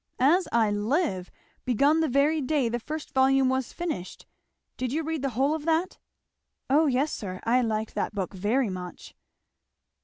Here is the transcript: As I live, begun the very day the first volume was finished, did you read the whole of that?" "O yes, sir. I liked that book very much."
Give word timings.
As 0.17 0.47
I 0.51 0.71
live, 0.71 1.29
begun 1.63 1.99
the 1.99 2.07
very 2.09 2.41
day 2.41 2.69
the 2.69 2.79
first 2.79 3.11
volume 3.11 3.49
was 3.49 3.71
finished, 3.71 4.25
did 4.75 4.91
you 4.91 5.03
read 5.03 5.21
the 5.21 5.29
whole 5.37 5.53
of 5.53 5.65
that?" 5.65 5.99
"O 6.71 6.87
yes, 6.87 7.11
sir. 7.11 7.39
I 7.43 7.61
liked 7.61 7.93
that 7.93 8.15
book 8.15 8.33
very 8.33 8.71
much." 8.71 9.13